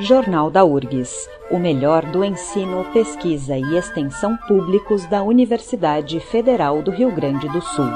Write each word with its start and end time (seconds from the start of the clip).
Jornal 0.00 0.48
da 0.48 0.64
URGS, 0.64 1.28
o 1.50 1.58
melhor 1.58 2.06
do 2.06 2.24
ensino, 2.24 2.84
pesquisa 2.92 3.58
e 3.58 3.76
extensão 3.76 4.36
públicos 4.36 5.04
da 5.06 5.24
Universidade 5.24 6.20
Federal 6.20 6.80
do 6.80 6.92
Rio 6.92 7.10
Grande 7.12 7.48
do 7.48 7.60
Sul. 7.60 7.90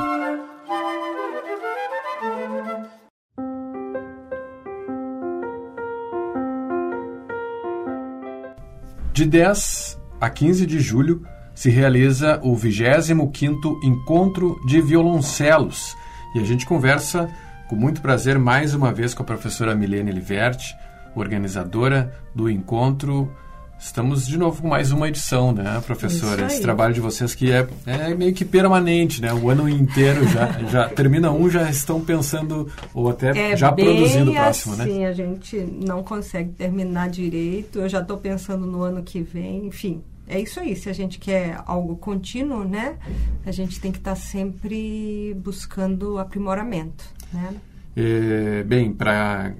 De 9.12 9.24
10 9.24 10.00
a 10.20 10.28
15 10.28 10.66
de 10.66 10.80
julho 10.80 11.24
se 11.54 11.70
realiza 11.70 12.40
o 12.42 12.56
25º 12.56 13.78
Encontro 13.84 14.60
de 14.66 14.80
Violoncelos 14.80 15.96
e 16.34 16.40
a 16.40 16.44
gente 16.44 16.66
conversa 16.66 17.30
com 17.68 17.76
muito 17.76 18.02
prazer 18.02 18.40
mais 18.40 18.74
uma 18.74 18.92
vez 18.92 19.14
com 19.14 19.22
a 19.22 19.26
professora 19.26 19.72
Milene 19.72 20.10
Liverti, 20.10 20.74
organizadora 21.14 22.14
do 22.34 22.48
encontro. 22.48 23.30
Estamos 23.78 24.28
de 24.28 24.38
novo 24.38 24.62
com 24.62 24.68
mais 24.68 24.92
uma 24.92 25.08
edição, 25.08 25.52
né, 25.52 25.82
professora? 25.84 26.46
Esse 26.46 26.62
trabalho 26.62 26.94
de 26.94 27.00
vocês 27.00 27.34
que 27.34 27.50
é, 27.50 27.66
é 27.84 28.14
meio 28.14 28.32
que 28.32 28.44
permanente, 28.44 29.20
né? 29.20 29.34
O 29.34 29.50
ano 29.50 29.68
inteiro 29.68 30.24
já, 30.28 30.52
já 30.70 30.88
termina 30.88 31.32
um, 31.32 31.50
já 31.50 31.68
estão 31.68 32.00
pensando 32.00 32.70
ou 32.94 33.10
até 33.10 33.52
é 33.52 33.56
já 33.56 33.72
produzindo 33.72 34.30
o 34.30 34.34
próximo, 34.34 34.74
assim, 34.74 35.00
né? 35.00 35.06
a 35.06 35.12
gente 35.12 35.56
não 35.84 36.02
consegue 36.04 36.50
terminar 36.50 37.10
direito. 37.10 37.80
Eu 37.80 37.88
já 37.88 38.00
estou 38.00 38.18
pensando 38.18 38.66
no 38.66 38.82
ano 38.82 39.02
que 39.02 39.20
vem, 39.20 39.66
enfim. 39.66 40.00
É 40.28 40.38
isso 40.40 40.60
aí, 40.60 40.76
se 40.76 40.88
a 40.88 40.92
gente 40.92 41.18
quer 41.18 41.60
algo 41.66 41.96
contínuo, 41.96 42.62
né? 42.62 42.94
A 43.44 43.50
gente 43.50 43.80
tem 43.80 43.90
que 43.90 43.98
estar 43.98 44.14
tá 44.14 44.16
sempre 44.16 45.36
buscando 45.42 46.18
aprimoramento, 46.18 47.04
né? 47.32 47.52
É, 47.96 48.62
bem, 48.62 48.92
para 48.92 49.52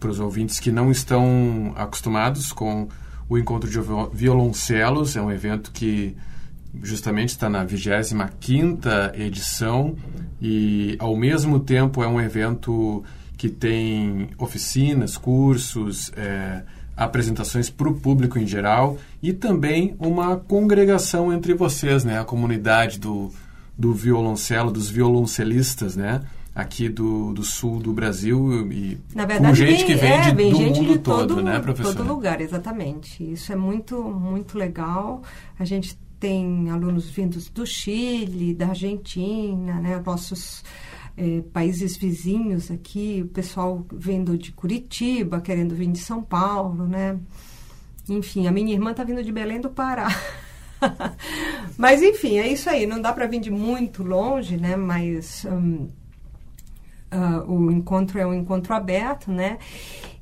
para 0.00 0.10
os 0.10 0.18
ouvintes 0.18 0.58
que 0.58 0.72
não 0.72 0.90
estão 0.90 1.72
acostumados 1.76 2.52
com 2.52 2.88
o 3.28 3.38
encontro 3.38 3.70
de 3.70 3.78
violoncelos. 4.12 5.14
É 5.14 5.22
um 5.22 5.30
evento 5.30 5.70
que 5.70 6.16
justamente 6.82 7.30
está 7.30 7.48
na 7.48 7.64
25ª 7.64 9.18
edição 9.18 9.94
e, 10.40 10.96
ao 10.98 11.14
mesmo 11.14 11.60
tempo, 11.60 12.02
é 12.02 12.08
um 12.08 12.20
evento 12.20 13.04
que 13.36 13.48
tem 13.48 14.30
oficinas, 14.38 15.16
cursos, 15.16 16.10
é, 16.16 16.62
apresentações 16.96 17.70
para 17.70 17.88
o 17.88 17.94
público 17.94 18.38
em 18.38 18.46
geral 18.46 18.98
e 19.22 19.32
também 19.32 19.94
uma 19.98 20.36
congregação 20.36 21.32
entre 21.32 21.54
vocês, 21.54 22.04
né? 22.04 22.20
A 22.20 22.24
comunidade 22.24 22.98
do, 22.98 23.30
do 23.76 23.94
violoncelo, 23.94 24.70
dos 24.70 24.90
violoncelistas, 24.90 25.96
né? 25.96 26.20
Aqui 26.54 26.88
do, 26.88 27.32
do 27.32 27.42
sul 27.42 27.80
do 27.80 27.92
Brasil 27.92 28.70
e 28.72 28.98
Na 29.14 29.24
verdade, 29.24 29.60
com 29.60 29.66
gente 29.66 29.78
vem, 29.78 29.86
que 29.86 29.94
vem 29.94 30.12
é, 30.12 30.20
de, 30.20 30.34
vem 30.34 30.50
do 30.50 30.58
gente 30.58 30.80
mundo 30.80 30.92
de 30.92 30.98
todo, 30.98 31.34
todo, 31.34 31.42
né, 31.42 31.58
professor? 31.60 31.94
todo 31.94 32.08
lugar, 32.08 32.40
exatamente. 32.40 33.32
Isso 33.32 33.52
é 33.52 33.56
muito, 33.56 34.02
muito 34.02 34.58
legal. 34.58 35.22
A 35.58 35.64
gente 35.64 35.98
tem 36.18 36.68
alunos 36.70 37.08
vindos 37.08 37.48
do 37.48 37.64
Chile, 37.64 38.52
da 38.52 38.68
Argentina, 38.68 39.80
né, 39.80 40.02
nossos 40.04 40.62
é, 41.16 41.42
países 41.52 41.96
vizinhos 41.96 42.70
aqui, 42.70 43.22
o 43.24 43.28
pessoal 43.28 43.84
vindo 43.92 44.36
de 44.36 44.52
Curitiba, 44.52 45.40
querendo 45.40 45.74
vir 45.74 45.90
de 45.90 45.98
São 45.98 46.22
Paulo, 46.22 46.86
né? 46.86 47.18
Enfim, 48.08 48.46
a 48.46 48.50
minha 48.50 48.72
irmã 48.72 48.90
está 48.90 49.04
vindo 49.04 49.22
de 49.22 49.30
Belém 49.30 49.60
do 49.60 49.70
Pará. 49.70 50.08
Mas 51.78 52.02
enfim, 52.02 52.38
é 52.38 52.48
isso 52.48 52.68
aí. 52.68 52.86
Não 52.86 53.00
dá 53.00 53.12
para 53.12 53.26
vir 53.26 53.40
de 53.40 53.50
muito 53.50 54.02
longe, 54.02 54.56
né? 54.56 54.76
Mas 54.76 55.44
hum, 55.44 55.88
Uh, 57.12 57.52
o 57.52 57.72
encontro 57.72 58.20
é 58.20 58.26
um 58.26 58.32
encontro 58.32 58.72
aberto, 58.72 59.32
né? 59.32 59.58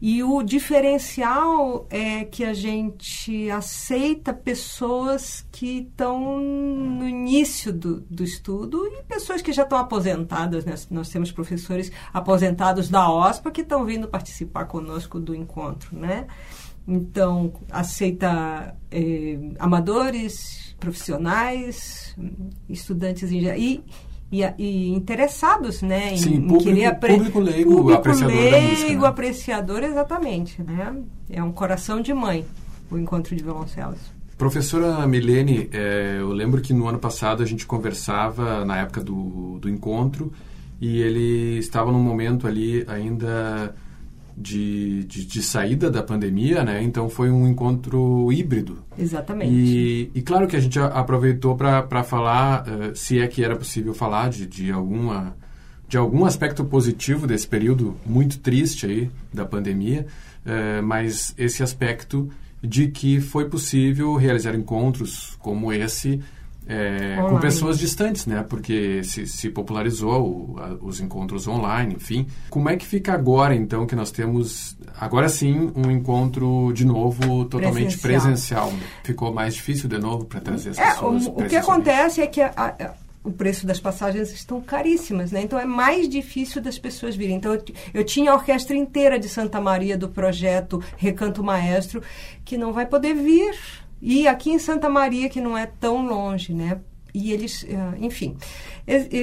E 0.01 0.23
o 0.23 0.43
diferencial 0.43 1.87
é 1.91 2.25
que 2.25 2.45
a 2.45 2.55
gente 2.55 3.51
aceita 3.51 4.33
pessoas 4.33 5.45
que 5.51 5.81
estão 5.81 6.39
no 6.41 7.07
início 7.07 7.73
do, 7.73 8.01
do 8.03 8.23
estudo 8.23 8.87
e 8.87 9.03
pessoas 9.03 9.43
que 9.43 9.53
já 9.53 9.65
estão 9.65 9.77
aposentadas. 9.77 10.65
Né? 10.65 10.75
Nós 10.91 11.09
temos 11.09 11.33
professores 11.33 11.91
aposentados 12.13 12.89
da 12.89 13.11
OSPA 13.11 13.51
que 13.51 13.63
estão 13.63 13.85
vindo 13.85 14.07
participar 14.07 14.67
conosco 14.67 15.19
do 15.19 15.35
encontro, 15.35 15.99
né? 15.99 16.27
Então, 16.87 17.53
aceita 17.71 18.75
eh, 18.91 19.39
amadores, 19.59 20.75
profissionais, 20.81 22.17
estudantes 22.67 23.31
em 23.31 23.41
geral. 23.41 23.59
E, 24.31 24.43
e, 24.59 24.91
interessados, 24.91 25.83
né, 25.83 26.13
em, 26.13 26.17
Sim, 26.19 26.35
em 26.35 26.41
público, 26.43 26.65
querer 26.65 26.87
aprender. 26.87 27.17
Público 27.17 27.41
leigo, 27.41 27.71
público 27.77 27.99
apreciador 27.99 28.37
leigo, 28.37 28.51
da 28.51 28.61
música. 28.61 29.01
Né? 29.01 29.07
apreciador, 29.07 29.83
exatamente, 29.83 30.63
né? 30.63 30.97
É 31.31 31.43
um 31.43 31.53
coração 31.53 32.01
de 32.01 32.13
mãe, 32.13 32.45
o 32.91 32.99
encontro 32.99 33.35
de 33.35 33.43
violoncelos. 33.43 33.99
Professora 34.37 35.05
Milene, 35.07 35.69
é, 35.73 36.19
eu 36.21 36.31
lembro 36.31 36.61
que 36.61 36.73
no 36.73 36.87
ano 36.87 36.99
passado 36.99 37.43
a 37.43 37.47
gente 37.47 37.67
conversava 37.67 38.65
na 38.65 38.79
época 38.79 39.03
do, 39.03 39.59
do 39.59 39.69
encontro 39.69 40.33
e 40.81 41.01
ele 41.01 41.59
estava 41.59 41.91
num 41.91 42.03
momento 42.03 42.47
ali 42.47 42.85
ainda 42.87 43.75
de, 44.41 45.05
de, 45.05 45.27
de, 45.27 45.43
saída 45.43 45.91
da 45.91 46.03
pandemia, 46.03 46.63
né? 46.63 46.83
Então 46.83 47.09
foi 47.09 47.31
um 47.31 47.49
encontro 47.49 48.33
híbrido. 48.33 48.79
Exatamente. 48.97 49.53
E, 49.53 50.11
e 50.15 50.23
claro 50.23 50.47
que 50.47 50.55
a 50.55 50.61
gente 50.61 50.79
aproveitou 50.79 51.57
para 51.57 52.05
falar, 52.05 52.65
uh, 52.69 52.97
se 52.97 53.19
é 53.19 53.27
que 53.27 53.43
era 53.43 53.57
possível 53.57 53.93
falar 53.93 54.31
de, 54.31 54.47
de 54.47 54.71
alguma 54.71 55.37
de 55.89 55.97
algum 55.97 56.27
aspecto 56.27 56.63
positivo 56.67 57.27
desse 57.27 57.49
período 57.49 57.97
muito 58.05 58.39
triste 58.41 58.85
aí 58.85 59.11
da 59.33 59.47
pandemia, 59.47 60.07
uh, 60.45 60.83
mas 60.83 61.35
esse 61.39 61.63
aspecto 61.63 62.29
de 62.63 62.89
que 62.89 63.21
foi 63.21 63.49
possível 63.49 64.15
realizar 64.15 64.55
encontros 64.55 65.37
como 65.41 65.73
esse 65.73 66.21
é, 66.69 67.17
com 67.29 67.39
pessoas 67.41 67.79
distantes, 67.79 68.27
né? 68.27 68.45
Porque 68.47 69.03
se, 69.03 69.27
se 69.27 69.49
popularizou 69.49 70.55
o, 70.55 70.61
a, 70.61 70.77
os 70.83 71.01
encontros 71.01 71.49
online, 71.49 71.95
enfim. 71.95 72.27
Como 72.51 72.69
é 72.69 72.77
que 72.77 72.87
fica 72.87 73.15
agora, 73.15 73.55
então, 73.55 73.87
que 73.87 73.97
nós 73.97 74.11
temos, 74.11 74.77
agora 75.01 75.29
sim, 75.31 75.73
um 75.75 75.91
encontro 75.91 76.71
de 76.75 76.85
novo 76.85 77.47
totalmente 77.47 77.97
presencial? 77.97 78.69
presencial. 78.69 78.73
Ficou 79.03 79.33
mais 79.33 79.55
difícil 79.55 79.89
de 79.89 79.99
novo 79.99 80.27
para 80.27 80.41
trazer 80.41 80.71
as 80.71 80.79
é, 80.79 80.91
pessoas? 80.91 81.27
O, 81.27 81.31
o 81.31 81.49
que 81.49 81.57
acontece 81.57 82.21
é 82.21 82.27
que 82.27 82.43
a, 82.43 82.53
a, 82.55 82.93
o 83.25 83.33
preço 83.33 83.67
das 83.67 83.81
passagens 83.81 84.33
estão 84.33 84.61
caríssimas, 84.61 85.33
né? 85.33 85.43
Então 85.43 85.59
é 85.59 85.65
mais 85.65 86.09
difícil 86.09 86.63
das 86.63 86.79
pessoas 86.79 87.17
virem. 87.17 87.37
Então 87.37 87.55
eu, 87.55 87.63
eu, 87.95 88.05
tinha 88.05 88.31
a 88.31 88.35
orquestra 88.35 88.77
inteira 88.77 89.19
de 89.19 89.29
Santa 89.29 89.61
Maria 89.61 89.99
do 89.99 90.09
projeto 90.09 90.83
Recanto 90.97 91.43
Maestro 91.43 92.03
que 92.45 92.57
não 92.57 92.73
vai 92.73 92.87
poder 92.87 93.15
vir 93.15 93.55
e 94.01 94.29
aqui 94.29 94.51
em 94.51 94.59
Santa 94.59 94.89
Maria, 94.89 95.29
que 95.29 95.41
não 95.41 95.57
é 95.57 95.67
tão 95.67 96.07
longe, 96.07 96.55
né? 96.55 96.81
E 97.13 97.33
eles, 97.33 97.65
eh, 97.69 97.99
enfim, 97.99 98.37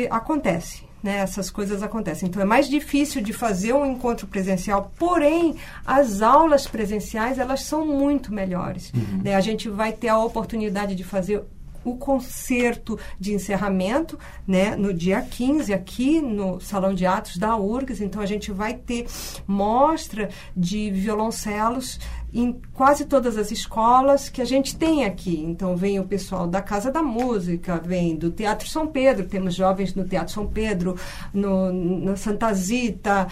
acontece. 0.09 0.83
Né, 1.01 1.17
essas 1.17 1.51
coisas 1.51 1.83
acontecem. 1.83 2.27
Então 2.27 2.41
é 2.41 2.45
mais 2.45 2.67
difícil 2.67 3.21
de 3.21 3.31
fazer 3.31 3.73
um 3.73 3.85
encontro 3.85 4.25
presencial, 4.25 4.91
porém 4.97 5.55
as 5.85 6.23
aulas 6.23 6.65
presenciais 6.65 7.37
elas 7.37 7.61
são 7.61 7.85
muito 7.85 8.33
melhores. 8.33 8.91
Uhum. 8.91 9.21
Né? 9.23 9.35
A 9.35 9.39
gente 9.39 9.69
vai 9.69 9.93
ter 9.93 10.07
a 10.07 10.17
oportunidade 10.17 10.95
de 10.95 11.03
fazer 11.03 11.43
o 11.85 11.95
concerto 11.95 12.99
de 13.17 13.33
encerramento, 13.33 14.19
né, 14.45 14.75
no 14.75 14.93
dia 14.93 15.21
15, 15.21 15.71
aqui 15.73 16.19
no 16.19 16.59
Salão 16.59 16.93
de 16.93 17.05
Atos 17.05 17.37
da 17.37 17.55
URGS. 17.55 18.01
Então, 18.01 18.21
a 18.21 18.25
gente 18.25 18.51
vai 18.51 18.73
ter 18.73 19.05
mostra 19.47 20.29
de 20.57 20.91
violoncelos 20.91 21.99
em 22.33 22.59
quase 22.73 23.05
todas 23.05 23.37
as 23.37 23.49
escolas 23.49 24.27
que 24.27 24.41
a 24.41 24.45
gente 24.45 24.75
tem 24.75 25.05
aqui. 25.05 25.39
Então, 25.39 25.77
vem 25.77 25.99
o 25.99 26.03
pessoal 26.03 26.45
da 26.45 26.61
Casa 26.61 26.91
da 26.91 27.01
Música, 27.01 27.77
vem 27.77 28.13
do 28.15 28.29
Teatro 28.29 28.67
São 28.67 28.87
Pedro, 28.87 29.25
temos 29.25 29.53
jovens 29.55 29.95
no 29.95 30.03
Teatro 30.03 30.33
São 30.33 30.45
Pedro, 30.45 30.97
no, 31.33 31.71
na 31.71 32.17
Santa 32.17 32.53
Zita, 32.53 33.27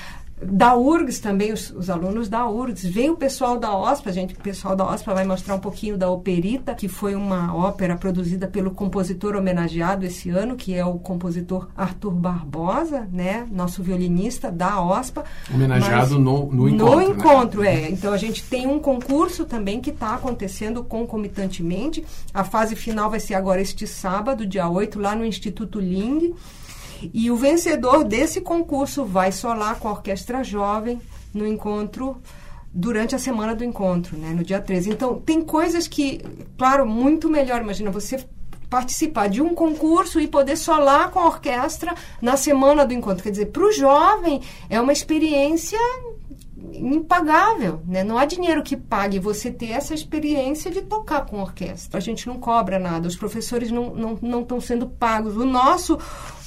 da 0.46 0.76
URGS 0.76 1.20
também, 1.20 1.52
os, 1.52 1.70
os, 1.72 1.90
alunos 1.90 2.30
da 2.30 2.48
URGS. 2.48 2.86
Vem 2.86 3.10
o 3.10 3.16
pessoal 3.16 3.58
da 3.58 3.76
OSPA, 3.76 4.12
gente, 4.12 4.34
o 4.34 4.40
pessoal 4.40 4.76
da 4.76 4.86
OSPA 4.86 5.14
vai 5.14 5.26
mostrar 5.26 5.56
um 5.56 5.60
pouquinho 5.60 5.98
da 5.98 6.10
Operita, 6.10 6.74
que 6.74 6.88
foi 6.88 7.16
uma 7.16 7.56
ópera 7.56 7.96
produzida 7.96 8.48
pelo 8.48 8.72
compositor 8.72 9.36
homenageado 9.36 10.06
esse 10.06 10.30
ano, 10.30 10.56
que 10.56 10.74
é 10.74 10.86
o 10.86 11.00
compositor 11.00 11.68
Arthur 11.76 12.12
Barbosa, 12.12 13.08
né? 13.12 13.48
Nosso 13.52 13.82
violinista 13.84 14.52
da 14.52 14.82
OSPA. 14.82 15.24
Homenageado 15.54 16.20
no, 16.20 16.52
no 16.52 16.70
encontro. 16.70 16.96
No 16.96 17.02
encontro, 17.02 17.62
né? 17.62 17.84
é. 17.84 17.92
Então 17.92 18.14
a 18.14 18.18
gente 18.18 18.44
tem 18.44 18.68
um 18.68 18.80
concurso 18.80 19.46
também 19.46 19.80
que 19.80 19.90
está 19.90 20.16
acontecendo 20.16 20.84
concomitantemente. 20.84 22.04
A 22.34 22.44
fase 22.44 22.76
final 22.76 23.10
vai 23.10 23.20
ser 23.20 23.36
agora 23.36 23.62
este 23.62 23.88
sábado, 23.88 24.46
dia 24.46 24.68
8, 24.68 25.00
lá 25.00 25.16
no 25.16 25.26
Instituto 25.26 25.80
Ling. 25.80 26.34
E 27.14 27.32
o 27.32 27.36
vencedor 27.36 28.04
desse 28.04 28.42
concurso 28.42 29.04
vai 29.04 29.32
solar 29.32 29.80
com 29.80 29.88
a 29.88 29.92
Orquestra 29.92 30.44
Jovem 30.44 31.02
no 31.34 31.48
encontro 31.48 32.22
durante 32.74 33.16
a 33.16 33.20
semana 33.20 33.56
do 33.56 33.64
encontro, 33.64 34.18
né, 34.18 34.30
no 34.30 34.44
dia 34.44 34.60
13. 34.60 34.90
Então, 34.90 35.20
tem 35.20 35.42
coisas 35.42 35.88
que, 35.88 36.22
claro, 36.58 36.86
muito 36.86 37.30
melhor. 37.30 37.62
Imagina 37.62 37.92
você 37.92 38.26
participar 38.70 39.30
de 39.30 39.40
um 39.40 39.54
concurso 39.54 40.20
e 40.20 40.28
poder 40.28 40.58
solar 40.58 41.12
com 41.12 41.20
a 41.20 41.28
orquestra 41.28 41.94
na 42.20 42.36
semana 42.36 42.84
do 42.84 42.94
encontro. 42.94 43.24
Quer 43.24 43.30
dizer, 43.30 43.46
para 43.48 43.64
o 43.64 43.72
jovem 43.72 44.42
é 44.68 44.82
uma 44.82 44.92
experiência 44.92 45.78
impagável, 46.76 47.82
né? 47.88 48.04
Não 48.04 48.18
há 48.18 48.26
dinheiro 48.26 48.64
que 48.64 48.76
pague 48.76 49.20
você 49.20 49.52
ter 49.52 49.72
essa 49.72 49.94
experiência 49.94 50.72
de 50.72 50.82
tocar 50.82 51.26
com 51.26 51.42
orquestra. 51.42 51.98
A 51.98 52.02
gente 52.02 52.28
não 52.28 52.40
cobra 52.40 52.80
nada, 52.80 53.08
os 53.08 53.16
professores 53.16 53.72
não 53.72 53.88
estão 53.94 54.18
não, 54.22 54.48
não 54.50 54.62
sendo 54.62 54.88
pagos. 54.88 55.38
O 55.38 55.46
nosso, 55.46 55.98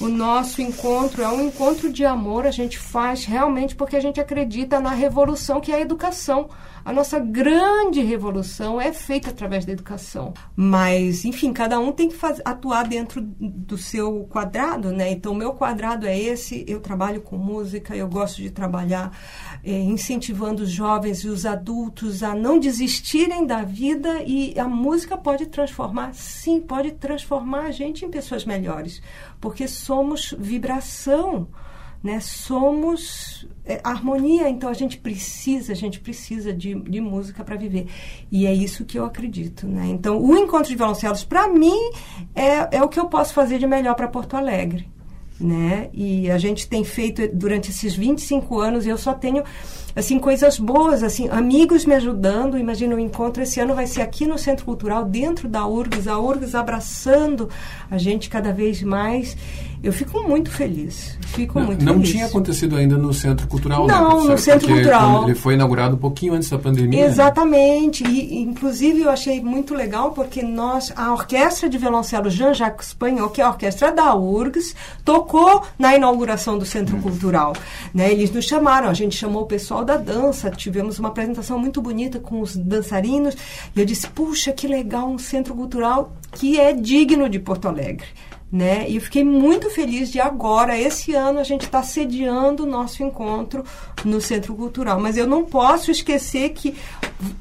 o 0.00 0.08
nosso 0.08 0.60
encontro 0.60 1.22
é 1.22 1.28
um 1.28 1.42
encontro 1.42 1.92
de 1.92 2.04
amor, 2.04 2.46
a 2.46 2.50
gente 2.50 2.78
faz 2.78 3.24
realmente 3.24 3.74
porque 3.76 3.96
a 3.96 4.00
gente 4.00 4.20
acredita 4.20 4.80
na 4.80 4.90
revolução 4.90 5.60
que 5.60 5.72
é 5.72 5.76
a 5.76 5.80
educação. 5.80 6.48
A 6.86 6.92
nossa 6.92 7.18
grande 7.18 8.00
revolução 8.00 8.80
é 8.80 8.92
feita 8.92 9.30
através 9.30 9.64
da 9.64 9.72
educação. 9.72 10.32
Mas, 10.54 11.24
enfim, 11.24 11.52
cada 11.52 11.80
um 11.80 11.90
tem 11.90 12.08
que 12.08 12.14
faz, 12.14 12.40
atuar 12.44 12.86
dentro 12.86 13.20
do 13.20 13.76
seu 13.76 14.22
quadrado, 14.30 14.92
né? 14.92 15.10
Então, 15.10 15.32
o 15.32 15.34
meu 15.34 15.52
quadrado 15.52 16.06
é 16.06 16.16
esse, 16.16 16.64
eu 16.68 16.78
trabalho 16.78 17.20
com 17.22 17.36
música, 17.36 17.96
eu 17.96 18.06
gosto 18.06 18.40
de 18.40 18.52
trabalhar 18.52 19.10
é, 19.64 19.72
incentivando 19.72 20.62
os 20.62 20.70
jovens 20.70 21.24
e 21.24 21.28
os 21.28 21.44
adultos 21.44 22.22
a 22.22 22.36
não 22.36 22.56
desistirem 22.56 23.44
da 23.44 23.62
vida 23.62 24.22
e 24.22 24.56
a 24.56 24.68
música 24.68 25.18
pode 25.18 25.46
transformar, 25.46 26.14
sim, 26.14 26.60
pode 26.60 26.92
transformar 26.92 27.62
a 27.62 27.72
gente 27.72 28.04
em 28.04 28.10
pessoas 28.12 28.44
melhores, 28.44 29.02
porque 29.40 29.66
somos 29.66 30.32
vibração 30.38 31.48
né? 32.02 32.20
Somos 32.20 33.48
é, 33.64 33.80
harmonia, 33.82 34.48
então 34.48 34.70
a 34.70 34.74
gente 34.74 34.98
precisa, 34.98 35.72
a 35.72 35.76
gente 35.76 36.00
precisa 36.00 36.52
de, 36.52 36.74
de 36.74 37.00
música 37.00 37.42
para 37.42 37.56
viver. 37.56 37.88
E 38.30 38.46
é 38.46 38.54
isso 38.54 38.84
que 38.84 38.98
eu 38.98 39.04
acredito, 39.04 39.66
né? 39.66 39.86
Então, 39.86 40.20
o 40.20 40.36
encontro 40.36 40.68
de 40.68 40.76
violoncelos, 40.76 41.24
para 41.24 41.48
mim, 41.48 41.90
é, 42.34 42.76
é 42.76 42.82
o 42.82 42.88
que 42.88 42.98
eu 42.98 43.06
posso 43.06 43.34
fazer 43.34 43.58
de 43.58 43.66
melhor 43.66 43.94
para 43.94 44.08
Porto 44.08 44.36
Alegre, 44.36 44.88
né? 45.40 45.88
E 45.92 46.30
a 46.30 46.38
gente 46.38 46.68
tem 46.68 46.84
feito 46.84 47.28
durante 47.32 47.70
esses 47.70 47.94
25 47.94 48.58
anos, 48.60 48.86
eu 48.86 48.96
só 48.96 49.12
tenho 49.12 49.42
assim 49.94 50.18
coisas 50.18 50.58
boas, 50.58 51.02
assim, 51.02 51.28
amigos 51.30 51.86
me 51.86 51.94
ajudando. 51.94 52.58
Imagina 52.58 52.94
o 52.94 53.00
encontro 53.00 53.42
esse 53.42 53.58
ano 53.58 53.74
vai 53.74 53.86
ser 53.86 54.02
aqui 54.02 54.26
no 54.26 54.38
Centro 54.38 54.64
Cultural, 54.66 55.04
dentro 55.04 55.48
da 55.48 55.66
URGS, 55.66 56.06
a 56.06 56.18
URGS 56.18 56.54
abraçando 56.54 57.48
a 57.90 57.96
gente 57.96 58.28
cada 58.28 58.52
vez 58.52 58.82
mais. 58.82 59.36
Eu 59.82 59.92
fico 59.92 60.20
muito 60.22 60.50
feliz. 60.50 61.16
Fico 61.28 61.60
não, 61.60 61.66
muito 61.66 61.84
não 61.84 61.94
feliz. 61.94 62.10
tinha 62.10 62.26
acontecido 62.26 62.76
ainda 62.76 62.96
no 62.96 63.12
Centro 63.14 63.46
Cultural, 63.46 63.86
não, 63.86 64.24
né, 64.24 64.30
no 64.30 64.38
Centro 64.38 64.66
Porque 64.66 64.82
Cultural. 64.82 65.24
Ele 65.24 65.34
foi 65.34 65.54
inaugurado 65.54 65.94
um 65.94 65.98
pouquinho 65.98 66.34
antes 66.34 66.50
da 66.50 66.58
pandemia. 66.58 67.02
né? 67.02 67.06
Exatamente. 67.06 68.02
Né? 68.02 68.10
E, 68.10 68.42
inclusive, 68.42 69.02
eu 69.02 69.10
achei 69.10 69.40
muito 69.40 69.74
legal 69.74 70.12
porque 70.12 70.42
nós, 70.42 70.92
a 70.96 71.12
Orquestra 71.12 71.68
de 71.68 71.78
Violoncelo 71.78 72.28
Jean-Jacques 72.30 72.88
Espanhol, 72.88 73.28
que 73.30 73.40
é 73.40 73.44
a 73.44 73.48
orquestra 73.48 73.92
da 73.92 74.14
URGS, 74.14 74.74
tocou 75.04 75.25
na 75.78 75.94
inauguração 75.94 76.58
do 76.58 76.64
Centro. 76.64 76.96
Cultural. 76.96 77.52
Né? 77.92 78.12
Eles 78.12 78.30
nos 78.30 78.44
chamaram, 78.44 78.88
a 78.88 78.94
gente 78.94 79.16
chamou 79.16 79.42
o 79.42 79.46
pessoal 79.46 79.84
da 79.84 79.96
dança, 79.96 80.50
tivemos 80.50 80.98
uma 80.98 81.08
apresentação 81.08 81.58
muito 81.58 81.82
bonita 81.82 82.18
com 82.18 82.40
os 82.40 82.56
dançarinos. 82.56 83.36
E 83.74 83.80
eu 83.80 83.84
disse, 83.84 84.08
puxa, 84.08 84.52
que 84.52 84.66
legal, 84.66 85.08
um 85.08 85.18
centro 85.18 85.54
cultural 85.54 86.12
que 86.32 86.58
é 86.58 86.72
digno 86.72 87.28
de 87.28 87.38
Porto 87.38 87.68
Alegre 87.68 88.06
né? 88.50 88.88
E 88.88 88.96
eu 88.96 89.00
fiquei 89.00 89.24
muito 89.24 89.68
feliz 89.70 90.10
de 90.10 90.20
agora, 90.20 90.78
esse 90.78 91.14
ano, 91.14 91.40
a 91.40 91.44
gente 91.44 91.66
está 91.66 91.82
sediando 91.82 92.62
o 92.62 92.66
nosso 92.66 93.02
encontro 93.02 93.64
no 94.04 94.20
Centro 94.20 94.54
Cultural. 94.54 95.00
Mas 95.00 95.16
eu 95.16 95.26
não 95.26 95.44
posso 95.44 95.90
esquecer 95.90 96.50
que 96.50 96.74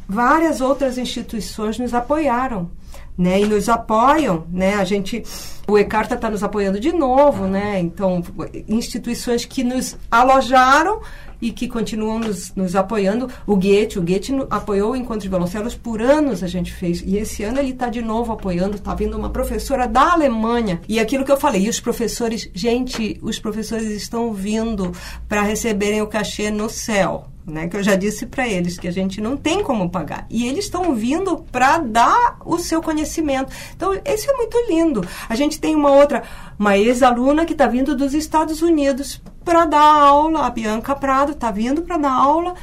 várias 0.08 0.62
outras 0.62 0.98
instituições 0.98 1.78
nos 1.78 1.94
apoiaram. 1.94 2.70
Né, 3.18 3.40
e 3.40 3.46
nos 3.46 3.70
apoiam, 3.70 4.46
né? 4.52 4.74
A 4.74 4.84
gente, 4.84 5.24
o 5.68 5.78
Ecarta 5.78 6.16
está 6.16 6.30
nos 6.30 6.44
apoiando 6.44 6.80
de 6.80 6.92
novo, 6.92 7.46
né? 7.48 7.80
Então, 7.80 8.24
instituições 8.68 9.46
que 9.46 9.64
nos 9.64 9.98
alojaram 10.12 11.02
e 11.42 11.52
que 11.52 11.68
continuam 11.68 12.20
nos, 12.20 12.54
nos 12.56 12.76
apoiando. 12.76 13.30
O 13.46 13.56
Goethe, 13.56 14.00
o 14.00 14.02
Goethe 14.02 14.34
apoiou 14.50 14.92
o 14.92 14.96
Encontro 14.96 15.22
de 15.22 15.30
Violoncelos 15.30 15.76
por 15.76 16.02
anos 16.02 16.44
a 16.44 16.48
gente 16.48 16.74
fez. 16.74 17.04
E 17.06 17.18
esse 17.18 17.44
ano 17.44 17.60
ele 17.60 17.72
está 17.72 17.90
de 17.90 18.02
novo 18.02 18.32
apoiando, 18.32 18.76
está 18.76 18.94
vindo 18.94 19.18
uma 19.18 19.30
professora 19.30 19.88
da 19.88 20.14
Alemanha. 20.14 20.82
E 20.88 21.00
aquilo 21.00 21.26
que 21.26 21.32
eu 21.32 21.38
falei, 21.38 21.64
e 21.64 21.70
os 21.70 21.80
professores, 21.80 22.50
gente, 22.54 23.20
os 23.22 23.40
professores 23.40 23.90
estão 23.90 24.34
vindo 24.34 24.92
para 25.28 25.42
receberem 25.42 26.02
o 26.02 26.08
cachê 26.08 26.50
no 26.50 26.70
céu. 26.70 27.28
Né, 27.46 27.68
que 27.68 27.78
eu 27.78 27.84
já 27.84 27.96
disse 27.96 28.26
para 28.26 28.48
eles 28.48 28.80
que 28.80 28.88
a 28.88 28.92
gente 28.92 29.22
não 29.22 29.38
tem 29.38 29.62
como 29.62 29.88
pagar. 29.88 30.26
E 30.32 30.48
eles 30.48 30.66
estão 30.66 30.96
vindo 30.96 31.46
para 31.52 31.78
dar 31.78 32.40
o 32.44 32.58
seu 32.58 32.82
conhecimento. 32.82 33.54
Então, 33.76 33.94
isso 33.94 34.32
é 34.32 34.34
muito 34.34 34.58
lindo. 34.68 35.08
A 35.30 35.36
gente 35.36 35.60
tem 35.60 35.76
uma 35.76 35.92
outra, 35.92 36.24
uma 36.58 36.76
ex-aluna 36.76 37.46
que 37.46 37.54
está 37.54 37.68
vindo 37.68 37.96
dos 37.96 38.16
Estados 38.16 38.64
Unidos 38.64 39.22
para 39.44 39.66
dar 39.66 39.80
aula. 39.80 40.48
A 40.48 40.50
Bianca 40.50 40.96
Prado 40.96 41.34
está 41.34 41.52
vindo 41.52 41.84
para 41.84 41.98
dar 41.98 42.14
aula 42.14 42.56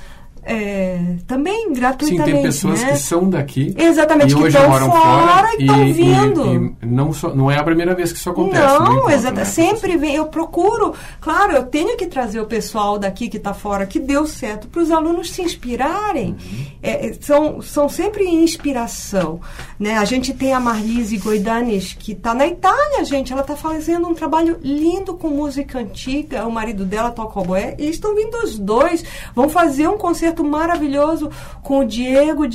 é, 0.45 1.17
também 1.27 1.73
gratuitamente. 1.73 2.25
Sim, 2.25 2.33
tem 2.33 2.43
pessoas 2.43 2.83
né? 2.83 2.93
que 2.93 2.99
são 2.99 3.31
daqui. 3.31 3.75
Exatamente, 3.79 4.33
e 4.33 4.37
que 4.37 4.49
estão 4.49 4.69
moram 4.69 4.91
fora 4.91 5.49
e 5.57 5.63
estão 5.63 5.93
vindo. 5.93 6.77
E, 6.83 6.85
e 6.85 6.87
não, 6.87 7.13
só, 7.13 7.33
não 7.33 7.49
é 7.49 7.59
a 7.59 7.63
primeira 7.63 7.95
vez 7.95 8.13
que 8.13 8.19
isso 8.19 8.29
acontece. 8.29 8.79
Não, 8.79 9.09
exatamente. 9.09 9.39
Né? 9.39 9.45
Sempre 9.45 9.97
vem. 9.97 10.17
Eu 10.17 10.27
procuro, 10.27 10.95
claro, 11.21 11.53
eu 11.53 11.63
tenho 11.65 11.97
que 11.97 12.07
trazer 12.07 12.41
o 12.41 12.47
pessoal 12.47 12.99
daqui 12.99 13.29
que 13.29 13.37
está 13.37 13.55
fora, 13.55 13.87
que 13.87 14.01
deu 14.01 14.27
certo, 14.27 14.67
para 14.67 14.83
os 14.83 14.91
alunos 14.91 15.31
se 15.31 15.43
inspirarem. 15.43 16.31
Uhum. 16.31 16.67
É, 16.83 17.13
são, 17.21 17.63
são 17.63 17.89
sempre 17.89 18.25
inspiração. 18.25 19.41
Né? 19.79 19.97
A 19.97 20.05
gente 20.05 20.35
tem 20.35 20.53
a 20.53 20.59
Marlise 20.59 21.19
Goidanes, 21.19 21.93
que 21.93 22.13
está 22.13 22.35
na 22.35 22.49
Itália, 22.49 23.05
gente. 23.05 23.33
Ela 23.33 23.43
está 23.43 23.55
fazendo 23.55 24.09
um 24.09 24.15
trabalho 24.15 24.59
lindo 24.61 25.15
com 25.15 25.29
música 25.29 25.79
antiga. 25.79 26.45
O 26.47 26.51
marido 26.51 26.85
dela 26.85 27.13
toca 27.13 27.39
oboé. 27.39 27.77
Eles 27.79 27.95
estão 27.95 28.13
vindo 28.15 28.35
os 28.39 28.59
dois. 28.59 29.05
Vão 29.37 29.49
fazer 29.49 29.89
um 29.89 29.97
concerto 29.97 30.32
concerto 30.33 30.45
maravilhoso 30.45 31.31
com 31.63 31.81
o 31.81 31.85
Diego 31.85 32.47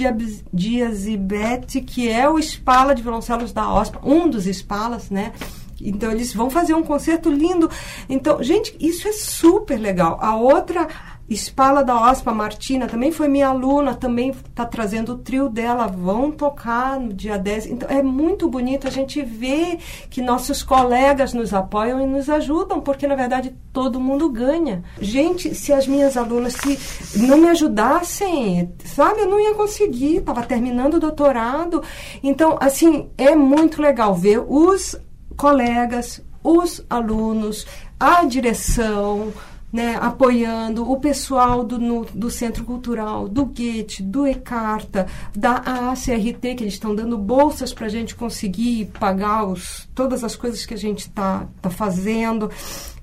Dias 0.51 1.06
e 1.06 1.15
Bete, 1.15 1.81
que 1.81 2.09
é 2.09 2.27
o 2.27 2.39
espala 2.39 2.95
de 2.95 3.03
violoncelos 3.03 3.53
da 3.53 3.71
OSPA, 3.71 4.00
um 4.03 4.27
dos 4.27 4.47
espalas, 4.47 5.09
né? 5.09 5.31
Então 5.79 6.12
eles 6.12 6.33
vão 6.33 6.50
fazer 6.50 6.74
um 6.74 6.81
concerto 6.81 7.29
lindo. 7.29 7.69
Então, 8.09 8.41
gente, 8.41 8.75
isso 8.79 9.07
é 9.07 9.12
super 9.12 9.79
legal. 9.79 10.18
A 10.19 10.35
outra 10.35 10.88
Espala 11.29 11.83
da 11.83 12.09
OSPA, 12.09 12.33
Martina, 12.33 12.88
também 12.88 13.12
foi 13.12 13.27
minha 13.27 13.50
aluna, 13.50 13.94
também 13.94 14.29
está 14.29 14.65
trazendo 14.65 15.13
o 15.13 15.18
trio 15.18 15.50
dela, 15.50 15.85
vão 15.85 16.31
tocar 16.31 16.97
no 17.00 17.13
dia 17.13 17.38
10. 17.38 17.65
Então, 17.65 17.89
é 17.89 18.01
muito 18.01 18.47
bonito 18.47 18.88
a 18.88 18.89
gente 18.89 19.21
ver 19.21 19.79
que 20.09 20.21
nossos 20.21 20.63
colegas 20.63 21.33
nos 21.33 21.53
apoiam 21.53 22.01
e 22.01 22.05
nos 22.05 22.29
ajudam, 22.29 22.79
porque, 22.79 23.05
na 23.07 23.15
verdade, 23.15 23.53
todo 23.74 24.00
mundo 24.00 24.29
ganha. 24.29 24.84
Gente, 25.01 25.53
se 25.53 25.74
as 25.74 25.86
minhas 25.86 26.15
alunas 26.15 26.53
se 26.53 27.17
não 27.27 27.38
me 27.38 27.50
ajudassem, 27.50 28.74
sabe, 28.86 29.22
eu 29.22 29.29
não 29.29 29.39
ia 29.39 29.53
conseguir, 29.53 30.17
estava 30.17 30.43
terminando 30.43 30.93
o 30.93 31.00
doutorado. 31.00 31.84
Então, 32.24 32.57
assim, 32.62 33.10
é 33.17 33.36
muito 33.36 33.81
legal 33.81 34.15
ver 34.15 34.39
os 34.48 34.96
colegas, 35.36 36.22
os 36.41 36.86
alunos, 36.89 37.67
a 38.00 38.24
direção, 38.24 39.34
né, 39.77 39.96
apoiando 40.01 40.91
o 40.91 41.00
pessoal 41.00 41.63
do, 41.63 41.77
no, 41.77 42.03
do 42.05 42.31
Centro 42.31 42.65
Cultural, 42.65 43.27
do 43.27 43.46
Goethe, 43.46 44.01
do 44.01 44.25
Ecarta, 44.25 45.05
da 45.36 45.57
ACRT, 45.91 46.55
que 46.55 46.63
eles 46.63 46.74
estão 46.74 46.96
dando 46.96 47.15
bolsas 47.15 47.72
para 47.72 47.86
a 47.86 47.89
gente 47.89 48.15
conseguir 48.15 48.86
pagar 49.00 49.46
os, 49.46 49.88
todas 49.93 50.24
as 50.24 50.36
coisas 50.36 50.65
que 50.65 50.74
a 50.74 50.77
gente 50.77 51.01
está 51.01 51.46
tá 51.62 51.69
fazendo. 51.69 52.50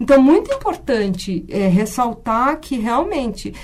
Então, 0.01 0.21
muito 0.21 0.53
importante 0.53 1.45
é, 1.49 1.69
ressaltar 1.69 2.59
que 2.59 2.77
realmente 2.77 3.55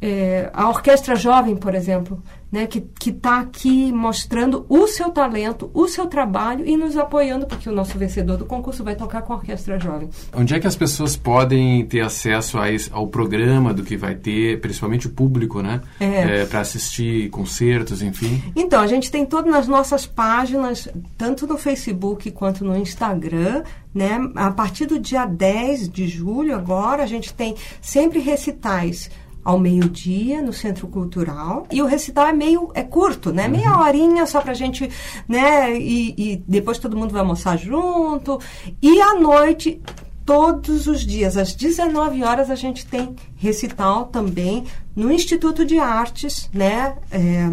é, 0.00 0.48
a 0.54 0.68
Orquestra 0.68 1.16
Jovem, 1.16 1.56
por 1.56 1.74
exemplo, 1.74 2.22
né, 2.50 2.66
que 2.66 3.10
está 3.10 3.40
aqui 3.40 3.92
mostrando 3.92 4.66
o 4.68 4.86
seu 4.86 5.10
talento, 5.10 5.70
o 5.72 5.86
seu 5.86 6.06
trabalho 6.06 6.66
e 6.66 6.76
nos 6.76 6.96
apoiando, 6.96 7.46
porque 7.46 7.68
o 7.68 7.72
nosso 7.72 7.96
vencedor 7.96 8.36
do 8.36 8.44
concurso 8.44 8.82
vai 8.82 8.96
tocar 8.96 9.22
com 9.22 9.32
a 9.32 9.36
Orquestra 9.36 9.78
Jovem. 9.78 10.10
Onde 10.34 10.54
é 10.54 10.60
que 10.60 10.66
as 10.66 10.74
pessoas 10.74 11.16
podem 11.16 11.84
ter 11.86 12.00
acesso 12.00 12.58
a 12.58 12.70
esse, 12.70 12.90
ao 12.92 13.06
programa 13.06 13.72
do 13.72 13.82
que 13.82 13.96
vai 13.96 14.14
ter, 14.14 14.60
principalmente 14.60 15.06
o 15.06 15.10
público, 15.10 15.62
né? 15.62 15.80
É. 16.00 16.40
É, 16.40 16.46
Para 16.46 16.60
assistir 16.60 17.30
concertos, 17.30 18.02
enfim? 18.02 18.42
Então, 18.56 18.80
a 18.80 18.86
gente 18.86 19.10
tem 19.10 19.24
tudo 19.24 19.48
nas 19.48 19.68
nossas 19.68 20.06
páginas, 20.06 20.88
tanto 21.16 21.46
no 21.46 21.56
Facebook 21.56 22.30
quanto 22.32 22.64
no 22.64 22.76
Instagram. 22.76 23.62
Né? 23.92 24.20
A 24.36 24.50
partir 24.52 24.86
do 24.86 24.98
dia 24.98 25.26
10 25.26 25.88
de 25.88 26.06
julho, 26.06 26.54
agora, 26.54 27.02
a 27.02 27.06
gente 27.06 27.34
tem 27.34 27.56
sempre 27.80 28.20
recitais 28.20 29.10
ao 29.44 29.58
meio-dia 29.58 30.42
no 30.42 30.52
Centro 30.52 30.86
Cultural. 30.88 31.66
E 31.70 31.80
o 31.82 31.86
recital 31.86 32.26
é 32.26 32.32
meio 32.32 32.70
é 32.74 32.82
curto, 32.82 33.32
né? 33.32 33.48
Meia 33.48 33.72
Uhum. 33.74 33.80
horinha 33.82 34.26
só 34.26 34.40
pra 34.40 34.54
gente, 34.54 34.88
né? 35.28 35.76
E, 35.78 36.14
e 36.16 36.36
depois 36.46 36.78
todo 36.78 36.96
mundo 36.96 37.12
vai 37.12 37.20
almoçar 37.20 37.56
junto. 37.58 38.38
E 38.82 39.00
à 39.00 39.14
noite, 39.18 39.80
todos 40.24 40.86
os 40.86 41.00
dias, 41.00 41.36
às 41.36 41.54
19 41.54 42.22
horas, 42.22 42.50
a 42.50 42.54
gente 42.54 42.86
tem 42.86 43.14
recital 43.36 44.06
também 44.06 44.64
no 44.94 45.10
Instituto 45.10 45.64
de 45.64 45.78
Artes, 45.78 46.48
né? 46.52 46.94
É, 47.10 47.50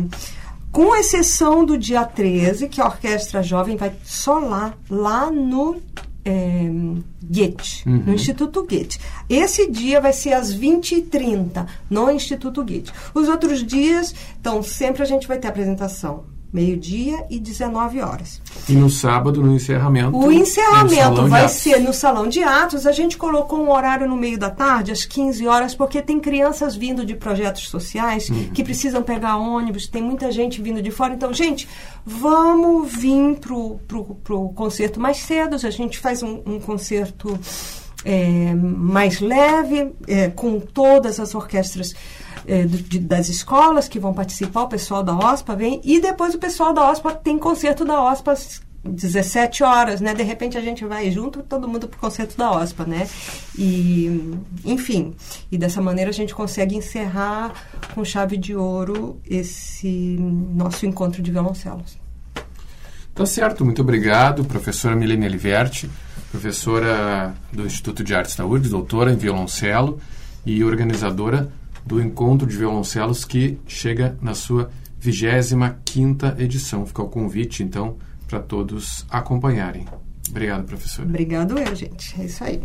com 0.72 0.96
exceção 0.96 1.66
do 1.66 1.78
dia 1.78 2.04
13, 2.06 2.68
que 2.68 2.80
a 2.82 2.86
Orquestra 2.86 3.42
Jovem 3.42 3.78
vai 3.78 3.94
só 4.04 4.38
lá, 4.38 4.74
lá 4.90 5.32
no 5.32 5.78
é, 6.28 6.70
Goethe, 7.24 7.88
uhum. 7.88 8.04
no 8.06 8.14
Instituto 8.14 8.66
Goethe. 8.68 9.00
Esse 9.30 9.72
dia 9.72 10.02
vai 10.02 10.12
ser 10.12 10.34
às 10.34 10.54
20h30, 10.54 11.66
no 11.90 12.12
Instituto 12.12 12.64
Goethe. 12.66 12.92
Os 13.14 13.30
outros 13.30 13.66
dias, 13.66 14.14
então, 14.40 14.62
sempre 14.62 15.04
a 15.04 15.06
gente 15.06 15.28
vai 15.28 15.40
ter 15.40 15.48
apresentação 15.48 16.26
meio-dia 16.52 17.26
e 17.30 17.40
19 17.40 18.00
horas. 18.02 18.42
E 18.68 18.74
no 18.74 18.90
sábado, 18.90 19.42
no 19.42 19.54
encerramento? 19.54 20.18
O 20.18 20.32
encerramento 20.32 21.28
vai 21.28 21.48
ser 21.50 21.80
no 21.80 21.94
Salão 21.94 22.28
de 22.28 22.42
Atos. 22.42 22.86
A 22.86 22.92
gente 22.92 23.18
colocou 23.18 23.60
um 23.60 23.72
horário 23.72 24.08
no 24.08 24.16
meio 24.16 24.38
da 24.38 24.50
tarde, 24.50 24.92
às 24.92 25.06
15 25.06 25.46
horas, 25.48 25.76
porque 25.76 26.02
tem 26.02 26.20
crianças 26.20 26.76
vindo 26.76 27.06
de 27.06 27.16
projetos 27.16 27.70
sociais 27.70 28.30
uhum. 28.30 28.50
que 28.54 28.64
precisam 28.64 29.04
pegar 29.04 29.38
ônibus, 29.38 29.88
tem 29.88 30.02
muita 30.02 30.32
gente 30.32 30.62
vindo 30.62 30.82
de 30.82 30.92
fora. 30.92 31.14
Então, 31.14 31.34
gente, 31.34 31.68
vamos 32.06 32.92
vir 32.92 33.36
pro, 33.40 33.80
pro, 33.88 34.04
pro 34.24 34.50
concerto 34.50 35.00
mais 35.00 35.18
cedo. 35.18 35.56
A 35.56 35.70
gente 35.70 35.98
faz 36.00 36.24
um, 36.24 36.42
um 36.46 36.60
concerto 36.60 37.38
é, 38.06 38.54
mais 38.56 39.20
leve, 39.20 39.92
é, 40.08 40.30
com 40.30 40.60
todas 40.60 41.20
as 41.20 41.36
orquestras 41.36 41.94
é, 42.48 42.66
de, 42.66 43.00
das 43.00 43.28
escolas 43.28 43.88
que 43.88 44.00
vão 44.00 44.14
participar, 44.14 44.64
o 44.64 44.68
pessoal 44.70 45.04
da 45.04 45.14
OSPA 45.14 45.56
vem, 45.56 45.82
e 45.84 46.00
depois 46.00 46.34
o 46.34 46.40
pessoal 46.40 46.74
da 46.74 46.90
OSPA 46.90 47.14
tem 47.14 47.38
concerto 47.38 47.84
da 47.84 48.02
OSPA 48.02 48.36
17 48.84 49.64
horas, 49.64 50.00
né? 50.00 50.14
De 50.14 50.24
repente 50.24 50.58
a 50.58 50.62
gente 50.62 50.86
vai 50.86 51.12
junto, 51.12 51.44
todo 51.44 51.68
mundo 51.68 51.88
pro 51.88 52.00
concerto 52.00 52.38
da 52.38 52.52
OSPA, 52.52 52.86
né? 52.86 53.08
E, 53.58 54.34
enfim, 54.64 55.14
e 55.52 55.58
dessa 55.58 55.82
maneira 55.82 56.10
a 56.10 56.14
gente 56.14 56.34
consegue 56.34 56.76
encerrar 56.76 57.54
com 57.94 58.06
chave 58.06 58.38
de 58.38 58.56
ouro 58.56 59.20
esse 59.30 60.18
nosso 60.20 60.86
encontro 60.86 61.22
de 61.22 61.32
violoncelos. 61.32 61.98
Tá 63.14 63.26
certo, 63.26 63.66
muito 63.66 63.82
obrigado, 63.82 64.46
professora 64.46 64.96
Milene 64.96 65.26
Aliverti, 65.26 65.90
professora 66.32 67.34
do 67.52 67.66
Instituto 67.66 68.04
de 68.04 68.14
Artes 68.14 68.36
da 68.36 68.46
URGS, 68.46 68.70
doutora 68.70 69.12
em 69.12 69.18
violoncelo 69.18 70.00
e 70.46 70.64
organizadora 70.64 71.52
do 71.88 72.02
Encontro 72.02 72.46
de 72.46 72.58
Violoncelos 72.58 73.26
que 73.26 73.58
chega 73.66 74.18
na 74.22 74.36
sua 74.36 74.70
25ª 75.02 76.40
edição. 76.40 76.86
Fica 76.86 77.02
o 77.02 77.10
convite, 77.10 77.64
então, 77.64 77.96
para 78.28 78.40
todos 78.40 79.06
acompanharem. 79.10 79.86
Obrigado, 80.30 80.66
professor. 80.66 81.06
Obrigado 81.06 81.58
eu, 81.58 81.76
gente. 81.76 82.20
É 82.20 82.26
isso 82.26 82.44
aí. 82.44 82.62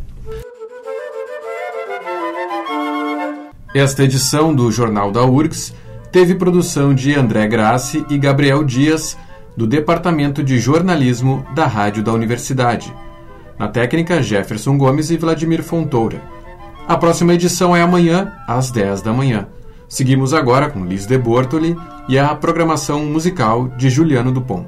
Esta 3.74 4.04
edição 4.04 4.54
do 4.54 4.70
Jornal 4.70 5.10
da 5.10 5.24
URGS 5.24 5.72
teve 6.10 6.34
produção 6.34 6.94
de 6.94 7.14
André 7.14 7.46
Grassi 7.46 8.04
e 8.10 8.18
Gabriel 8.18 8.62
Dias, 8.64 9.16
do 9.56 9.66
Departamento 9.66 10.42
de 10.42 10.58
Jornalismo 10.58 11.46
da 11.54 11.66
Rádio 11.66 12.02
da 12.02 12.12
Universidade. 12.12 12.92
Na 13.58 13.68
técnica, 13.68 14.22
Jefferson 14.22 14.76
Gomes 14.76 15.10
e 15.10 15.16
Vladimir 15.16 15.62
Fontoura. 15.62 16.20
A 16.86 16.96
próxima 16.96 17.34
edição 17.34 17.74
é 17.74 17.80
amanhã, 17.80 18.32
às 18.46 18.70
10 18.70 19.02
da 19.02 19.12
manhã. 19.12 19.46
Seguimos 19.88 20.34
agora 20.34 20.68
com 20.68 20.84
Liz 20.84 21.06
de 21.06 21.16
Bortoli 21.16 21.76
e 22.08 22.18
a 22.18 22.34
programação 22.34 23.04
musical 23.04 23.68
de 23.68 23.88
Juliano 23.88 24.32
Dupont. 24.32 24.66